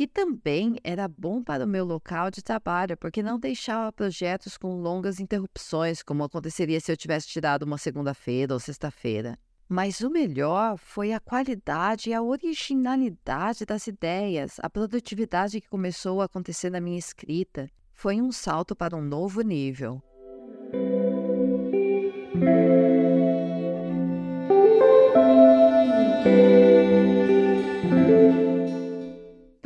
E 0.00 0.06
também 0.06 0.78
era 0.82 1.06
bom 1.06 1.42
para 1.42 1.66
o 1.66 1.68
meu 1.68 1.84
local 1.84 2.30
de 2.30 2.40
trabalho, 2.40 2.96
porque 2.96 3.22
não 3.22 3.38
deixava 3.38 3.92
projetos 3.92 4.56
com 4.56 4.80
longas 4.80 5.20
interrupções, 5.20 6.02
como 6.02 6.24
aconteceria 6.24 6.80
se 6.80 6.90
eu 6.90 6.96
tivesse 6.96 7.28
tirado 7.28 7.64
uma 7.64 7.76
segunda-feira 7.76 8.54
ou 8.54 8.58
sexta-feira. 8.58 9.38
Mas 9.68 10.00
o 10.00 10.08
melhor 10.08 10.78
foi 10.78 11.12
a 11.12 11.20
qualidade 11.20 12.08
e 12.08 12.14
a 12.14 12.22
originalidade 12.22 13.66
das 13.66 13.86
ideias, 13.86 14.56
a 14.62 14.70
produtividade 14.70 15.60
que 15.60 15.68
começou 15.68 16.22
a 16.22 16.24
acontecer 16.24 16.70
na 16.70 16.80
minha 16.80 16.98
escrita. 16.98 17.68
Foi 17.92 18.22
um 18.22 18.32
salto 18.32 18.74
para 18.74 18.96
um 18.96 19.02
novo 19.02 19.42
nível. 19.42 20.02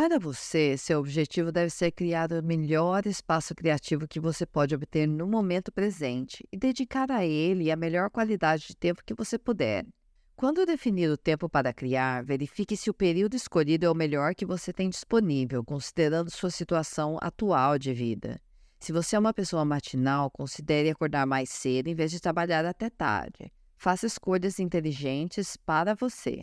Para 0.06 0.18
você, 0.18 0.76
seu 0.76 1.00
objetivo 1.00 1.50
deve 1.50 1.70
ser 1.70 1.90
criar 1.90 2.30
o 2.30 2.42
melhor 2.42 3.06
espaço 3.06 3.54
criativo 3.54 4.06
que 4.06 4.20
você 4.20 4.44
pode 4.44 4.74
obter 4.74 5.08
no 5.08 5.26
momento 5.26 5.72
presente 5.72 6.46
e 6.52 6.58
dedicar 6.58 7.10
a 7.10 7.24
ele 7.24 7.70
a 7.70 7.76
melhor 7.76 8.10
qualidade 8.10 8.66
de 8.66 8.76
tempo 8.76 9.02
que 9.02 9.14
você 9.14 9.38
puder. 9.38 9.86
Quando 10.36 10.66
definir 10.66 11.08
o 11.08 11.16
tempo 11.16 11.48
para 11.48 11.72
criar, 11.72 12.22
verifique 12.22 12.76
se 12.76 12.90
o 12.90 12.94
período 12.94 13.34
escolhido 13.34 13.86
é 13.86 13.90
o 13.90 13.94
melhor 13.94 14.34
que 14.34 14.44
você 14.44 14.74
tem 14.74 14.90
disponível, 14.90 15.64
considerando 15.64 16.30
sua 16.30 16.50
situação 16.50 17.16
atual 17.22 17.78
de 17.78 17.94
vida. 17.94 18.38
Se 18.80 18.92
você 18.92 19.16
é 19.16 19.18
uma 19.18 19.32
pessoa 19.32 19.64
matinal, 19.64 20.30
considere 20.30 20.90
acordar 20.90 21.24
mais 21.26 21.48
cedo 21.48 21.88
em 21.88 21.94
vez 21.94 22.10
de 22.10 22.20
trabalhar 22.20 22.66
até 22.66 22.90
tarde. 22.90 23.50
Faça 23.78 24.04
escolhas 24.06 24.60
inteligentes 24.60 25.56
para 25.56 25.94
você. 25.94 26.42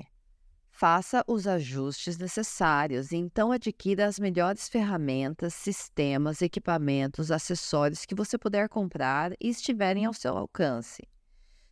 Faça 0.81 1.23
os 1.27 1.45
ajustes 1.45 2.17
necessários 2.17 3.11
e 3.11 3.15
então 3.15 3.51
adquira 3.51 4.07
as 4.07 4.17
melhores 4.17 4.67
ferramentas, 4.67 5.53
sistemas, 5.53 6.41
equipamentos, 6.41 7.29
acessórios 7.29 8.03
que 8.03 8.15
você 8.15 8.35
puder 8.35 8.67
comprar 8.67 9.31
e 9.39 9.47
estiverem 9.47 10.05
ao 10.05 10.13
seu 10.15 10.35
alcance. 10.35 11.07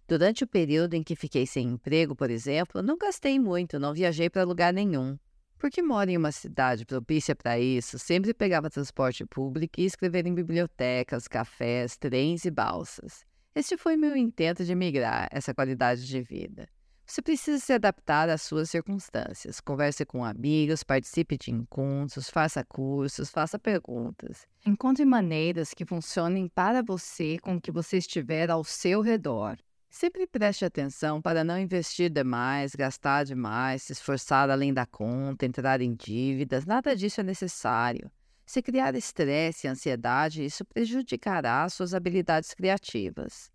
Durante 0.07 0.43
o 0.43 0.47
período 0.47 0.93
em 0.93 1.01
que 1.01 1.15
fiquei 1.15 1.47
sem 1.47 1.69
emprego, 1.69 2.15
por 2.15 2.29
exemplo, 2.29 2.83
não 2.83 2.99
gastei 2.99 3.39
muito, 3.39 3.79
não 3.79 3.95
viajei 3.95 4.29
para 4.29 4.43
lugar 4.43 4.71
nenhum. 4.71 5.17
Porque 5.57 5.81
moro 5.81 6.11
em 6.11 6.15
uma 6.15 6.31
cidade 6.31 6.85
propícia 6.85 7.35
para 7.35 7.59
isso, 7.59 7.97
sempre 7.97 8.31
pegava 8.31 8.69
transporte 8.69 9.25
público 9.25 9.81
e 9.81 9.85
escrever 9.85 10.27
em 10.27 10.35
bibliotecas, 10.35 11.27
cafés, 11.27 11.97
trens 11.97 12.45
e 12.45 12.51
balsas. 12.51 13.25
Este 13.55 13.75
foi 13.75 13.97
meu 13.97 14.15
intento 14.15 14.63
de 14.63 14.75
migrar 14.75 15.27
essa 15.31 15.51
qualidade 15.51 16.05
de 16.05 16.21
vida. 16.21 16.69
Você 17.09 17.23
precisa 17.23 17.57
se 17.57 17.73
adaptar 17.73 18.29
às 18.29 18.43
suas 18.43 18.69
circunstâncias. 18.69 19.59
Converse 19.59 20.05
com 20.05 20.23
amigos, 20.23 20.83
participe 20.83 21.39
de 21.39 21.49
encontros, 21.49 22.29
faça 22.29 22.63
cursos, 22.63 23.31
faça 23.31 23.57
perguntas. 23.57 24.45
Encontre 24.63 25.03
maneiras 25.05 25.73
que 25.73 25.87
funcionem 25.87 26.47
para 26.47 26.83
você 26.83 27.39
com 27.39 27.55
o 27.55 27.61
que 27.61 27.71
você 27.71 27.97
estiver 27.97 28.51
ao 28.51 28.63
seu 28.63 29.01
redor. 29.01 29.57
Sempre 29.89 30.27
preste 30.27 30.63
atenção 30.63 31.19
para 31.19 31.43
não 31.43 31.57
investir 31.57 32.11
demais, 32.11 32.75
gastar 32.75 33.25
demais, 33.25 33.81
se 33.81 33.93
esforçar 33.93 34.47
além 34.51 34.71
da 34.71 34.85
conta, 34.85 35.47
entrar 35.47 35.81
em 35.81 35.95
dívidas. 35.95 36.63
Nada 36.63 36.95
disso 36.95 37.21
é 37.21 37.23
necessário. 37.23 38.11
Se 38.45 38.61
criar 38.61 38.93
estresse 38.93 39.65
e 39.65 39.69
ansiedade, 39.69 40.45
isso 40.45 40.63
prejudicará 40.63 41.67
suas 41.69 41.95
habilidades 41.95 42.53
criativas. 42.53 43.49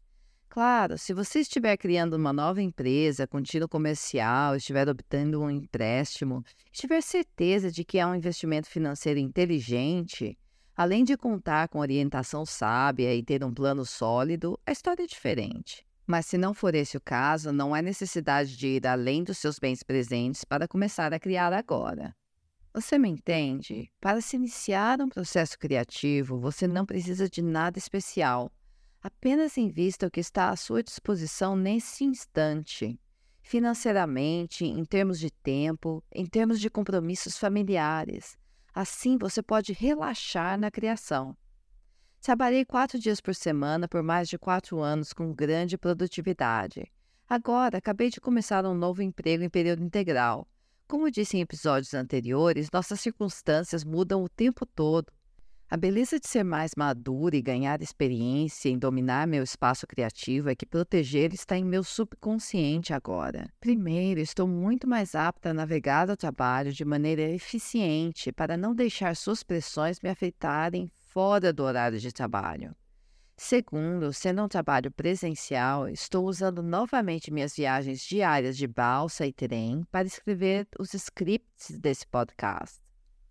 Claro, 0.55 0.97
se 0.97 1.13
você 1.13 1.41
estiver 1.41 1.77
criando 1.77 2.15
uma 2.15 2.33
nova 2.33 2.63
empresa 2.63 3.27
com 3.27 3.43
tiro 3.43 3.69
comercial, 3.69 4.55
estiver 4.55 4.89
obtendo 4.89 5.43
um 5.43 5.51
empréstimo, 5.51 6.45
tiver 6.71 7.01
certeza 7.01 7.73
de 7.73 7.83
que 7.83 7.99
é 7.99 8.07
um 8.07 8.15
investimento 8.15 8.69
financeiro 8.69 9.19
inteligente, 9.19 10.39
além 10.77 11.03
de 11.03 11.17
contar 11.17 11.69
com 11.69 11.81
orientação 11.81 12.47
sábia 12.47 13.13
e 13.13 13.21
ter 13.21 13.43
um 13.43 13.53
plano 13.53 13.85
sólido, 13.85 14.57
a 14.65 14.71
história 14.71 15.03
é 15.03 15.09
diferente. 15.09 15.85
Mas 16.07 16.27
se 16.27 16.39
não 16.39 16.55
for 16.55 16.73
esse 16.77 16.97
o 16.97 17.01
caso, 17.01 17.51
não 17.51 17.75
há 17.75 17.83
necessidade 17.83 18.57
de 18.57 18.77
ir 18.77 18.87
além 18.87 19.25
dos 19.25 19.39
seus 19.39 19.59
bens 19.59 19.83
presentes 19.83 20.45
para 20.45 20.69
começar 20.69 21.13
a 21.13 21.19
criar 21.19 21.53
agora. 21.53 22.15
Você 22.73 22.97
me 22.97 23.09
entende? 23.09 23.91
Para 24.01 24.21
se 24.21 24.37
iniciar 24.37 25.01
um 25.01 25.09
processo 25.09 25.59
criativo, 25.59 26.39
você 26.39 26.69
não 26.69 26.87
precisa 26.87 27.29
de 27.29 27.43
nada 27.43 27.77
especial 27.77 28.53
Apenas 29.05 29.59
invista 29.59 30.07
o 30.07 30.11
que 30.11 30.19
está 30.19 30.49
à 30.49 30.57
sua 30.57 30.83
disposição 30.83 31.55
nesse 31.55 32.05
instante, 32.05 32.99
financeiramente, 33.43 34.65
em 34.65 34.83
termos 34.83 35.19
de 35.19 35.31
tempo, 35.31 36.03
em 36.11 36.25
termos 36.25 36.59
de 36.59 36.71
compromissos 36.71 37.37
familiares. 37.37 38.39
Assim 38.73 39.19
você 39.19 39.43
pode 39.43 39.75
relaxar 39.75 40.59
na 40.59 40.71
criação. 40.71 41.37
Trabalhei 42.19 42.65
quatro 42.65 42.99
dias 42.99 43.21
por 43.21 43.35
semana 43.35 43.87
por 43.87 44.03
mais 44.03 44.27
de 44.27 44.39
quatro 44.39 44.81
anos 44.81 45.13
com 45.13 45.35
grande 45.35 45.77
produtividade. 45.77 46.91
Agora, 47.29 47.77
acabei 47.77 48.09
de 48.09 48.23
começar 48.23 48.65
um 48.65 48.73
novo 48.73 49.03
emprego 49.03 49.45
em 49.45 49.51
período 49.51 49.85
integral. 49.85 50.49
Como 50.89 51.11
disse 51.11 51.37
em 51.37 51.43
episódios 51.43 51.93
anteriores, 51.93 52.71
nossas 52.73 53.03
circunstâncias 53.03 53.85
mudam 53.85 54.25
o 54.25 54.31
tempo 54.31 54.65
todo. 54.65 55.13
A 55.71 55.77
beleza 55.77 56.21
de 56.21 56.29
ser 56.29 56.45
mais 56.45 56.73
madura 56.77 57.35
e 57.35 57.43
ganhar 57.43 57.81
experiência 57.81 58.69
em 58.69 58.79
dominar 58.79 59.27
meu 59.27 59.43
espaço 59.43 59.87
criativo 59.87 60.51
é 60.51 60.55
que 60.55 60.67
proteger 60.67 61.33
está 61.33 61.57
em 61.57 61.65
meu 61.65 61.83
subconsciente 61.83 62.93
agora. 62.93 63.49
Primeiro, 63.61 64.21
estou 64.21 64.47
muito 64.47 64.87
mais 64.87 65.15
apta 65.15 65.51
a 65.51 65.55
navegar 65.55 66.09
o 66.11 66.17
trabalho 66.17 66.71
de 66.71 66.85
maneira 66.85 67.23
eficiente 67.23 68.31
para 68.31 68.57
não 68.57 68.75
deixar 68.75 69.17
suas 69.17 69.43
pressões 69.43 70.01
me 70.01 70.11
afetarem 70.11 70.91
fora 71.09 71.53
do 71.53 71.65
horário 71.65 71.99
de 71.99 72.13
trabalho. 72.13 72.77
Segundo, 73.37 74.13
sendo 74.13 74.45
um 74.45 74.49
trabalho 74.49 74.93
presencial, 74.93 75.89
estou 75.89 76.27
usando 76.27 76.63
novamente 76.63 77.33
minhas 77.33 77.57
viagens 77.57 78.01
diárias 78.03 78.57
de 78.57 78.69
balsa 78.69 79.27
e 79.27 79.33
trem 79.33 79.83
para 79.91 80.07
escrever 80.07 80.69
os 80.79 80.95
scripts 80.95 81.77
desse 81.81 82.07
podcast. 82.07 82.84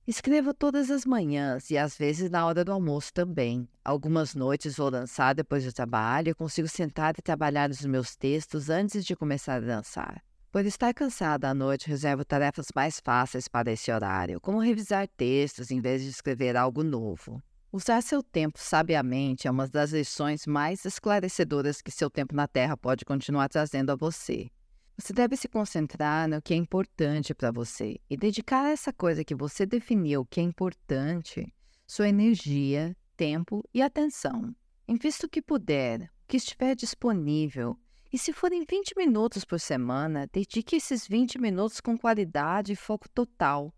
Escrevo 0.05 0.53
todas 0.53 0.91
as 0.91 1.05
manhãs 1.05 1.71
e 1.71 1.77
às 1.77 1.97
vezes 1.97 2.29
na 2.29 2.45
hora 2.45 2.65
do 2.65 2.73
almoço 2.73 3.13
também. 3.13 3.65
Algumas 3.85 4.35
noites 4.35 4.75
vou 4.75 4.91
dançar 4.91 5.33
depois 5.33 5.63
do 5.63 5.71
trabalho 5.71 6.29
e 6.29 6.33
consigo 6.33 6.67
sentar 6.67 7.15
e 7.17 7.21
trabalhar 7.21 7.69
os 7.69 7.85
meus 7.85 8.13
textos 8.13 8.69
antes 8.69 9.05
de 9.05 9.15
começar 9.15 9.55
a 9.55 9.59
dançar. 9.61 10.21
Por 10.51 10.65
estar 10.65 10.93
cansada 10.93 11.49
à 11.49 11.53
noite, 11.53 11.87
reservo 11.87 12.25
tarefas 12.25 12.67
mais 12.75 12.99
fáceis 12.99 13.47
para 13.47 13.71
esse 13.71 13.93
horário, 13.93 14.41
como 14.41 14.59
revisar 14.59 15.07
textos 15.07 15.71
em 15.71 15.79
vez 15.79 16.01
de 16.01 16.09
escrever 16.09 16.57
algo 16.57 16.83
novo. 16.83 17.41
Usar 17.71 18.01
seu 18.01 18.21
tempo 18.21 18.59
sabiamente 18.59 19.47
é 19.47 19.51
uma 19.51 19.69
das 19.69 19.93
lições 19.93 20.45
mais 20.45 20.83
esclarecedoras 20.83 21.81
que 21.81 21.89
seu 21.89 22.09
tempo 22.09 22.35
na 22.35 22.45
Terra 22.45 22.75
pode 22.75 23.05
continuar 23.05 23.47
trazendo 23.47 23.93
a 23.93 23.95
você. 23.95 24.49
Você 24.97 25.11
deve 25.11 25.35
se 25.35 25.47
concentrar 25.47 26.29
no 26.29 26.41
que 26.41 26.53
é 26.53 26.57
importante 26.57 27.33
para 27.33 27.51
você 27.51 27.99
e 28.09 28.15
dedicar 28.15 28.65
a 28.65 28.69
essa 28.69 28.93
coisa 28.93 29.23
que 29.23 29.33
você 29.33 29.65
definiu 29.65 30.25
que 30.25 30.39
é 30.39 30.43
importante 30.43 31.51
sua 31.87 32.07
energia, 32.07 32.95
tempo 33.17 33.63
e 33.73 33.81
atenção. 33.81 34.55
Invista 34.87 35.25
o 35.25 35.29
que 35.29 35.41
puder, 35.41 36.01
o 36.03 36.27
que 36.27 36.37
estiver 36.37 36.75
disponível. 36.75 37.77
E 38.11 38.17
se 38.17 38.31
forem 38.31 38.63
20 38.69 38.93
minutos 38.95 39.43
por 39.43 39.59
semana, 39.59 40.27
dedique 40.31 40.75
esses 40.75 41.07
20 41.07 41.39
minutos 41.39 41.81
com 41.81 41.97
qualidade 41.97 42.73
e 42.73 42.75
foco 42.75 43.09
total. 43.09 43.73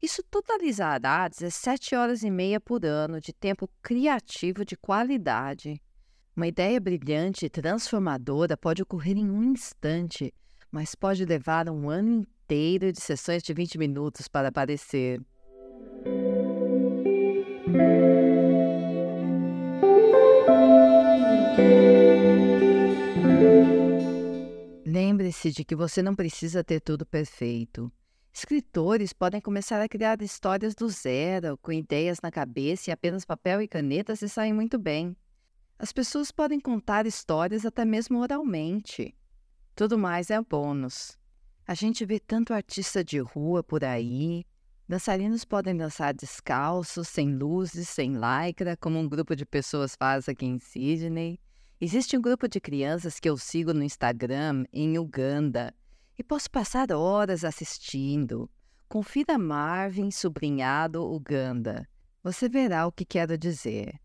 Isso 0.00 0.22
totalizará 0.22 1.28
17 1.28 1.94
horas 1.94 2.22
e 2.22 2.30
meia 2.30 2.58
por 2.58 2.84
ano 2.84 3.20
de 3.20 3.32
tempo 3.32 3.68
criativo 3.82 4.64
de 4.64 4.76
qualidade. 4.76 5.80
Uma 6.34 6.46
ideia 6.46 6.80
brilhante 6.80 7.46
e 7.46 7.50
transformadora 7.50 8.56
pode 8.56 8.82
ocorrer 8.82 9.16
em 9.16 9.30
um 9.30 9.42
instante, 9.44 10.32
mas 10.74 10.96
pode 10.96 11.24
levar 11.24 11.70
um 11.70 11.88
ano 11.88 12.10
inteiro 12.10 12.90
de 12.90 13.00
sessões 13.00 13.44
de 13.44 13.54
20 13.54 13.78
minutos 13.78 14.26
para 14.26 14.48
aparecer. 14.48 15.22
Lembre-se 24.84 25.52
de 25.52 25.64
que 25.64 25.76
você 25.76 26.02
não 26.02 26.12
precisa 26.12 26.64
ter 26.64 26.80
tudo 26.80 27.06
perfeito. 27.06 27.88
Escritores 28.32 29.12
podem 29.12 29.40
começar 29.40 29.80
a 29.80 29.88
criar 29.88 30.20
histórias 30.22 30.74
do 30.74 30.88
zero, 30.88 31.56
com 31.58 31.70
ideias 31.70 32.18
na 32.20 32.32
cabeça 32.32 32.90
e 32.90 32.92
apenas 32.92 33.24
papel 33.24 33.62
e 33.62 33.68
caneta 33.68 34.16
se 34.16 34.28
saem 34.28 34.52
muito 34.52 34.76
bem. 34.76 35.16
As 35.78 35.92
pessoas 35.92 36.32
podem 36.32 36.58
contar 36.58 37.06
histórias 37.06 37.64
até 37.64 37.84
mesmo 37.84 38.18
oralmente. 38.18 39.14
Tudo 39.74 39.98
mais 39.98 40.30
é 40.30 40.40
bônus. 40.40 41.18
A 41.66 41.74
gente 41.74 42.04
vê 42.04 42.20
tanto 42.20 42.54
artista 42.54 43.02
de 43.02 43.18
rua 43.18 43.60
por 43.60 43.82
aí. 43.82 44.44
Dançarinos 44.88 45.44
podem 45.44 45.76
dançar 45.76 46.14
descalços, 46.14 47.08
sem 47.08 47.34
luzes, 47.34 47.88
sem 47.88 48.12
lycra, 48.14 48.76
como 48.76 49.00
um 49.00 49.08
grupo 49.08 49.34
de 49.34 49.44
pessoas 49.44 49.96
faz 49.96 50.28
aqui 50.28 50.46
em 50.46 50.60
Sydney. 50.60 51.40
Existe 51.80 52.16
um 52.16 52.22
grupo 52.22 52.46
de 52.46 52.60
crianças 52.60 53.18
que 53.18 53.28
eu 53.28 53.36
sigo 53.36 53.74
no 53.74 53.82
Instagram 53.82 54.64
em 54.72 54.96
Uganda 54.96 55.74
e 56.16 56.22
posso 56.22 56.48
passar 56.48 56.92
horas 56.92 57.42
assistindo. 57.44 58.48
Confira 58.88 59.36
Marvin 59.36 60.08
Sobrinhado 60.12 61.02
Uganda. 61.02 61.88
Você 62.22 62.48
verá 62.48 62.86
o 62.86 62.92
que 62.92 63.04
quero 63.04 63.36
dizer. 63.36 64.00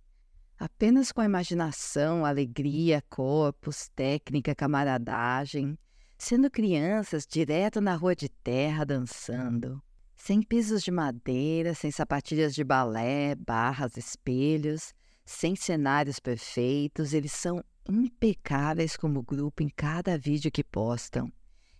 Apenas 0.59 1.13
com 1.13 1.21
a 1.21 1.25
imaginação, 1.25 2.25
alegria, 2.25 3.01
corpos, 3.09 3.87
técnica, 3.95 4.53
camaradagem, 4.53 5.79
sendo 6.17 6.51
crianças 6.51 7.25
direto 7.25 7.79
na 7.79 7.95
rua 7.95 8.13
de 8.13 8.27
terra 8.27 8.83
dançando, 8.83 9.81
sem 10.17 10.41
pisos 10.41 10.83
de 10.83 10.91
madeira, 10.91 11.73
sem 11.73 11.89
sapatilhas 11.91 12.53
de 12.53 12.65
balé, 12.65 13.35
barras, 13.35 13.95
espelhos, 13.95 14.93
sem 15.23 15.55
cenários 15.55 16.19
perfeitos, 16.19 17.13
eles 17.13 17.31
são 17.31 17.63
impecáveis 17.87 18.97
como 18.97 19.23
grupo 19.23 19.63
em 19.63 19.69
cada 19.69 20.17
vídeo 20.17 20.51
que 20.51 20.61
postam. 20.61 21.31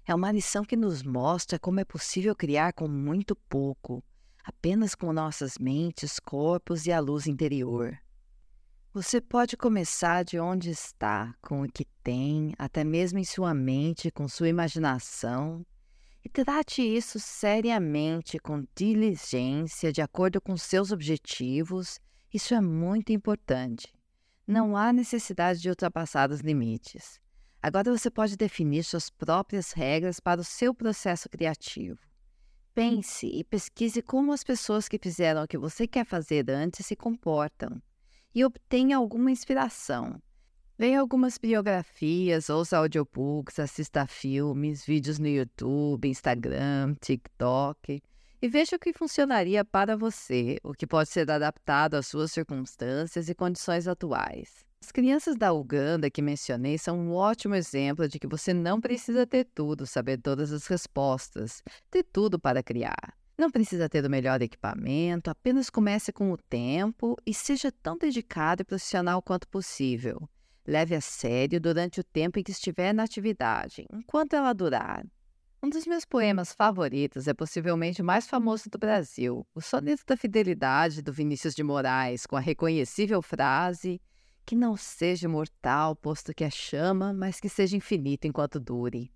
É 0.05 0.15
uma 0.15 0.31
lição 0.31 0.63
que 0.63 0.77
nos 0.77 1.03
mostra 1.03 1.59
como 1.59 1.81
é 1.81 1.83
possível 1.83 2.33
criar 2.33 2.71
com 2.71 2.87
muito 2.87 3.35
pouco, 3.35 4.01
apenas 4.41 4.95
com 4.95 5.11
nossas 5.11 5.57
mentes, 5.59 6.17
corpos 6.17 6.85
e 6.85 6.93
a 6.93 6.99
luz 7.01 7.27
interior. 7.27 7.99
Você 8.91 9.21
pode 9.21 9.55
começar 9.55 10.25
de 10.25 10.39
onde 10.39 10.71
está, 10.71 11.35
com 11.43 11.61
o 11.61 11.71
que 11.71 11.85
tem, 12.03 12.55
até 12.57 12.83
mesmo 12.83 13.19
em 13.19 13.23
sua 13.23 13.53
mente, 13.53 14.09
com 14.09 14.27
sua 14.27 14.49
imaginação, 14.49 15.63
e 16.25 16.27
trate 16.27 16.81
isso 16.81 17.19
seriamente, 17.19 18.39
com 18.39 18.65
diligência, 18.75 19.93
de 19.93 20.01
acordo 20.01 20.41
com 20.41 20.57
seus 20.57 20.91
objetivos. 20.91 21.99
Isso 22.33 22.55
é 22.55 22.59
muito 22.59 23.11
importante. 23.11 23.93
Não 24.47 24.75
há 24.75 24.91
necessidade 24.91 25.61
de 25.61 25.69
ultrapassar 25.69 26.31
os 26.31 26.39
limites. 26.39 27.19
Agora 27.61 27.95
você 27.95 28.09
pode 28.09 28.35
definir 28.35 28.83
suas 28.83 29.11
próprias 29.11 29.71
regras 29.71 30.19
para 30.19 30.41
o 30.41 30.43
seu 30.43 30.73
processo 30.73 31.29
criativo. 31.29 31.99
Pense 32.73 33.27
e 33.27 33.43
pesquise 33.43 34.01
como 34.01 34.33
as 34.33 34.43
pessoas 34.43 34.87
que 34.87 34.97
fizeram 34.97 35.43
o 35.43 35.47
que 35.47 35.59
você 35.59 35.85
quer 35.85 36.07
fazer 36.07 36.49
antes 36.49 36.87
se 36.87 36.95
comportam 36.95 37.79
e 38.33 38.45
obtenha 38.45 38.97
alguma 38.97 39.31
inspiração. 39.31 40.21
Leia 40.77 41.01
algumas 41.01 41.37
biografias, 41.37 42.49
ouça 42.49 42.77
audiobooks, 42.77 43.59
assista 43.59 44.07
filmes, 44.07 44.85
vídeos 44.85 45.19
no 45.19 45.27
YouTube, 45.27 46.07
Instagram, 46.07 46.95
TikTok 47.01 48.01
e 48.41 48.47
veja 48.47 48.77
o 48.77 48.79
que 48.79 48.93
funcionaria 48.93 49.65
para 49.65 49.97
você, 49.97 50.57
o 50.63 50.73
que 50.73 50.87
pode 50.87 51.09
ser 51.09 51.29
adaptado 51.29 51.95
às 51.95 52.07
suas 52.07 52.31
circunstâncias 52.31 53.27
e 53.27 53.35
condições 53.35 53.85
atuais. 53.85 54.63
As 54.81 54.93
crianças 54.93 55.35
da 55.35 55.51
Uganda 55.51 56.09
que 56.09 56.21
mencionei 56.21 56.77
são 56.77 56.97
um 56.97 57.11
ótimo 57.11 57.53
exemplo 57.53 58.07
de 58.07 58.17
que 58.17 58.27
você 58.27 58.53
não 58.53 58.79
precisa 58.79 59.27
ter 59.27 59.43
tudo, 59.53 59.85
saber 59.85 60.21
todas 60.21 60.53
as 60.53 60.65
respostas, 60.67 61.61
ter 61.91 62.03
tudo 62.03 62.39
para 62.39 62.63
criar. 62.63 63.18
Não 63.39 63.49
precisa 63.49 63.87
ter 63.87 64.05
o 64.05 64.09
melhor 64.09 64.41
equipamento, 64.41 65.29
apenas 65.29 65.69
comece 65.69 66.11
com 66.11 66.29
o 66.29 66.37
tempo 66.37 67.15
e 67.25 67.33
seja 67.33 67.71
tão 67.71 67.97
dedicado 67.97 68.63
e 68.63 68.65
profissional 68.65 69.21
quanto 69.21 69.47
possível. 69.47 70.27
Leve 70.67 70.93
a 70.93 70.99
sério 70.99 71.57
durante 71.57 72.01
o 72.01 72.03
tempo 72.03 72.37
em 72.37 72.43
que 72.43 72.51
estiver 72.51 72.93
na 72.93 73.03
atividade, 73.03 73.85
enquanto 73.93 74.33
ela 74.33 74.51
durar. 74.51 75.05
Um 75.63 75.69
dos 75.69 75.87
meus 75.87 76.03
poemas 76.03 76.51
favoritos 76.51 77.29
é 77.29 77.33
possivelmente 77.33 78.01
o 78.01 78.05
mais 78.05 78.27
famoso 78.27 78.69
do 78.69 78.77
Brasil, 78.77 79.47
o 79.55 79.61
Soneto 79.61 80.03
da 80.05 80.17
Fidelidade 80.17 81.01
do 81.01 81.13
Vinícius 81.13 81.55
de 81.55 81.63
Moraes, 81.63 82.25
com 82.25 82.35
a 82.35 82.41
reconhecível 82.41 83.21
frase 83.21 84.01
que 84.45 84.53
não 84.53 84.75
seja 84.75 85.29
mortal, 85.29 85.95
posto 85.95 86.33
que 86.33 86.43
é 86.43 86.49
chama, 86.49 87.13
mas 87.13 87.39
que 87.39 87.47
seja 87.47 87.77
infinito 87.77 88.27
enquanto 88.27 88.59
dure. 88.59 89.09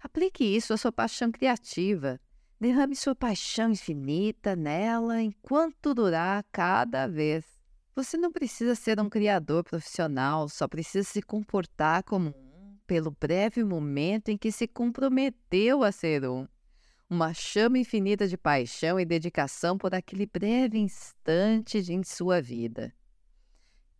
Aplique 0.00 0.42
isso 0.42 0.72
à 0.72 0.76
sua 0.76 0.90
paixão 0.90 1.30
criativa. 1.30 2.20
Derrame 2.60 2.94
sua 2.94 3.14
paixão 3.14 3.70
infinita 3.70 4.54
nela 4.54 5.22
enquanto 5.22 5.94
durar 5.94 6.44
cada 6.52 7.06
vez. 7.06 7.44
Você 7.94 8.16
não 8.16 8.30
precisa 8.30 8.74
ser 8.74 9.00
um 9.00 9.08
criador 9.08 9.64
profissional, 9.64 10.48
só 10.48 10.68
precisa 10.68 11.08
se 11.08 11.22
comportar 11.22 12.02
como 12.04 12.28
um 12.28 12.76
pelo 12.86 13.10
breve 13.10 13.64
momento 13.64 14.28
em 14.28 14.36
que 14.36 14.52
se 14.52 14.68
comprometeu 14.68 15.82
a 15.82 15.90
ser 15.90 16.28
um. 16.28 16.46
Uma 17.08 17.32
chama 17.32 17.78
infinita 17.78 18.28
de 18.28 18.36
paixão 18.36 19.00
e 19.00 19.04
dedicação 19.04 19.78
por 19.78 19.94
aquele 19.94 20.26
breve 20.26 20.78
instante 20.78 21.78
em 21.78 22.02
sua 22.04 22.40
vida 22.42 22.94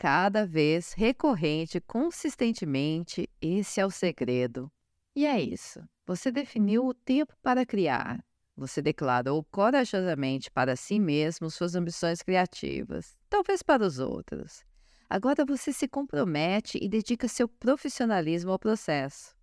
cada 0.01 0.47
vez 0.47 0.95
recorrente, 0.95 1.79
consistentemente, 1.79 3.29
esse 3.39 3.83
é 3.83 3.85
o 3.85 3.91
segredo. 3.91 4.73
E 5.15 5.27
é 5.27 5.39
isso. 5.39 5.87
Você 6.07 6.33
definiu 6.33 6.87
o 6.87 6.95
tempo 6.95 7.35
para 7.43 7.67
criar. 7.67 8.25
Você 8.61 8.81
declarou 8.83 9.43
corajosamente 9.51 10.51
para 10.51 10.77
si 10.77 11.01
mesmo 11.01 11.51
suas 11.51 11.75
ambições 11.75 12.21
criativas, 12.21 13.17
talvez 13.31 13.63
para 13.63 13.83
os 13.83 13.99
outros. 13.99 14.63
Agora 15.09 15.47
você 15.47 15.73
se 15.73 15.89
compromete 15.89 16.79
e 16.79 16.87
dedica 16.87 17.27
seu 17.27 17.49
profissionalismo 17.49 18.53
ao 18.53 18.59
processo. 18.59 19.35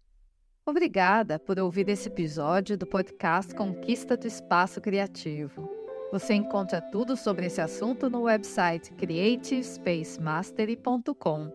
Obrigada 0.63 1.39
por 1.39 1.57
ouvir 1.57 1.89
esse 1.89 2.09
episódio 2.09 2.77
do 2.77 2.85
podcast 2.85 3.55
Conquista 3.55 4.15
do 4.15 4.27
Espaço 4.27 4.79
Criativo. 4.79 5.67
Você 6.11 6.35
encontra 6.35 6.79
tudo 6.79 7.17
sobre 7.17 7.47
esse 7.47 7.59
assunto 7.59 8.11
no 8.11 8.21
website 8.21 8.93
creativespacemastery.com. 8.93 11.51